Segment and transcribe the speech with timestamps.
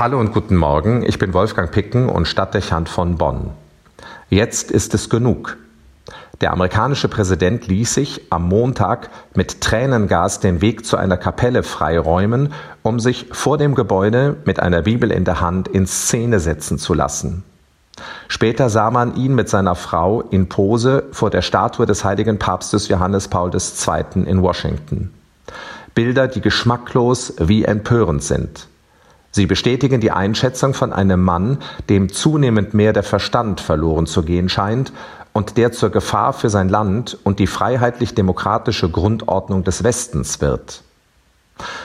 [0.00, 3.50] Hallo und guten Morgen, ich bin Wolfgang Picken und Stadtdechant von Bonn.
[4.30, 5.58] Jetzt ist es genug.
[6.40, 12.54] Der amerikanische Präsident ließ sich am Montag mit Tränengas den Weg zu einer Kapelle freiräumen,
[12.80, 16.94] um sich vor dem Gebäude mit einer Bibel in der Hand in Szene setzen zu
[16.94, 17.44] lassen.
[18.26, 22.88] Später sah man ihn mit seiner Frau in Pose vor der Statue des heiligen Papstes
[22.88, 24.22] Johannes Paul II.
[24.24, 25.12] in Washington.
[25.94, 28.66] Bilder, die geschmacklos wie empörend sind.
[29.32, 31.58] Sie bestätigen die Einschätzung von einem Mann,
[31.88, 34.92] dem zunehmend mehr der Verstand verloren zu gehen scheint
[35.32, 40.82] und der zur Gefahr für sein Land und die freiheitlich-demokratische Grundordnung des Westens wird.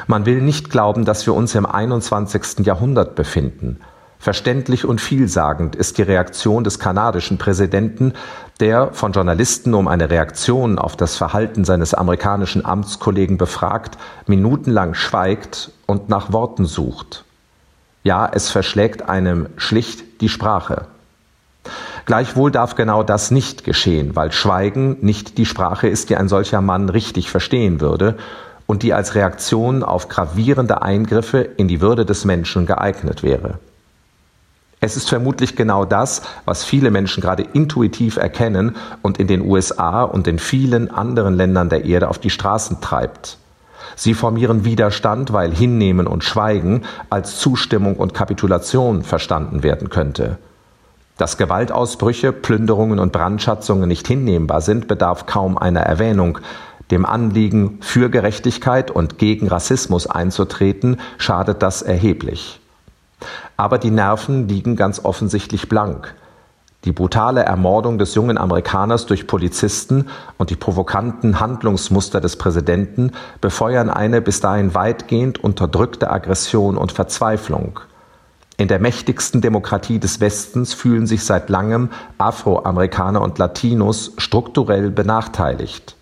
[0.08, 2.66] Man will nicht glauben, dass wir uns im 21.
[2.66, 3.80] Jahrhundert befinden.
[4.18, 8.14] Verständlich und vielsagend ist die Reaktion des kanadischen Präsidenten,
[8.60, 15.72] der von Journalisten um eine Reaktion auf das Verhalten seines amerikanischen Amtskollegen befragt, minutenlang schweigt
[15.86, 17.26] und nach Worten sucht.
[18.06, 20.86] Ja, es verschlägt einem schlicht die Sprache.
[22.06, 26.62] Gleichwohl darf genau das nicht geschehen, weil Schweigen nicht die Sprache ist, die ein solcher
[26.62, 28.16] Mann richtig verstehen würde
[28.68, 33.58] und die als Reaktion auf gravierende Eingriffe in die Würde des Menschen geeignet wäre.
[34.80, 40.04] Es ist vermutlich genau das, was viele Menschen gerade intuitiv erkennen und in den USA
[40.04, 43.40] und in vielen anderen Ländern der Erde auf die Straßen treibt.
[43.96, 50.38] Sie formieren Widerstand, weil Hinnehmen und Schweigen als Zustimmung und Kapitulation verstanden werden könnte.
[51.18, 56.40] Dass Gewaltausbrüche, Plünderungen und Brandschatzungen nicht hinnehmbar sind, bedarf kaum einer Erwähnung.
[56.92, 62.60] Dem Anliegen, für Gerechtigkeit und gegen Rassismus einzutreten, schadet das erheblich.
[63.58, 66.14] Aber die Nerven liegen ganz offensichtlich blank.
[66.86, 73.12] Die brutale Ermordung des jungen Amerikaners durch Polizisten und die provokanten Handlungsmuster des Präsidenten
[73.42, 77.80] befeuern eine bis dahin weitgehend unterdrückte Aggression und Verzweiflung.
[78.58, 85.96] In der mächtigsten Demokratie des Westens fühlen sich seit langem Afroamerikaner und Latinos strukturell benachteiligt.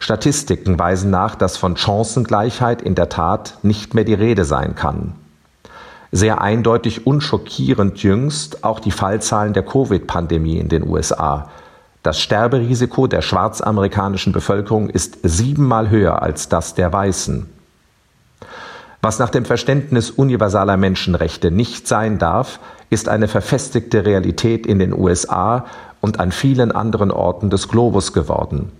[0.00, 5.14] Statistiken weisen nach, dass von Chancengleichheit in der Tat nicht mehr die Rede sein kann
[6.14, 11.50] sehr eindeutig und schockierend jüngst auch die Fallzahlen der Covid-Pandemie in den USA.
[12.04, 17.46] Das Sterberisiko der schwarzamerikanischen Bevölkerung ist siebenmal höher als das der Weißen.
[19.02, 22.60] Was nach dem Verständnis universaler Menschenrechte nicht sein darf,
[22.90, 25.66] ist eine verfestigte Realität in den USA
[26.00, 28.70] und an vielen anderen Orten des Globus geworden.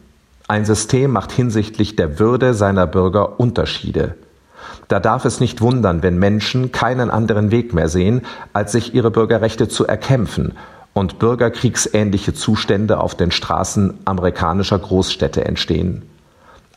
[0.47, 4.15] Ein System macht hinsichtlich der Würde seiner Bürger Unterschiede.
[4.89, 8.23] Da darf es nicht wundern, wenn Menschen keinen anderen Weg mehr sehen,
[8.53, 10.53] als sich ihre Bürgerrechte zu erkämpfen
[10.93, 16.03] und bürgerkriegsähnliche Zustände auf den Straßen amerikanischer Großstädte entstehen.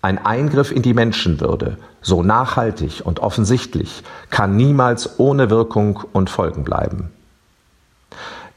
[0.01, 6.63] Ein Eingriff in die Menschenwürde, so nachhaltig und offensichtlich, kann niemals ohne Wirkung und Folgen
[6.63, 7.12] bleiben.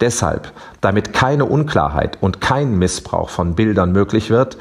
[0.01, 4.57] Deshalb, damit keine Unklarheit und kein Missbrauch von Bildern möglich wird,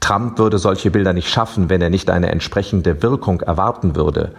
[0.00, 4.32] Trump würde solche Bilder nicht schaffen, wenn er nicht eine entsprechende Wirkung erwarten würde.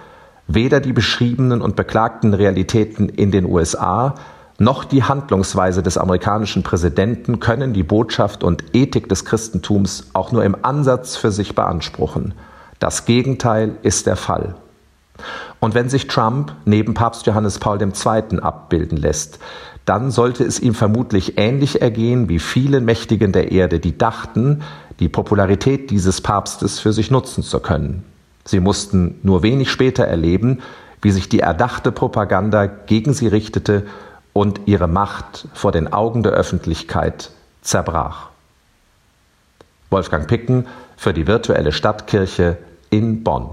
[0.48, 4.16] Weder die beschriebenen und beklagten Realitäten in den USA
[4.60, 10.44] noch die Handlungsweise des amerikanischen Präsidenten können die Botschaft und Ethik des Christentums auch nur
[10.44, 12.34] im Ansatz für sich beanspruchen.
[12.80, 14.56] Das Gegenteil ist der Fall.
[15.60, 18.40] Und wenn sich Trump neben Papst Johannes Paul II.
[18.42, 19.40] abbilden lässt,
[19.86, 24.62] dann sollte es ihm vermutlich ähnlich ergehen wie vielen Mächtigen der Erde, die dachten,
[25.00, 28.04] die Popularität dieses Papstes für sich nutzen zu können.
[28.44, 30.62] Sie mussten nur wenig später erleben,
[31.02, 33.86] wie sich die erdachte Propaganda gegen sie richtete
[34.34, 37.32] und ihre Macht vor den Augen der Öffentlichkeit
[37.62, 38.30] zerbrach.
[39.90, 40.66] Wolfgang Picken
[40.98, 42.58] für die virtuelle Stadtkirche
[42.90, 43.50] in Bonn.